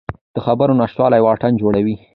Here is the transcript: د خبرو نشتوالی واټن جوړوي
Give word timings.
د 0.35 0.37
خبرو 0.45 0.77
نشتوالی 0.81 1.21
واټن 1.23 1.53
جوړوي 1.61 1.95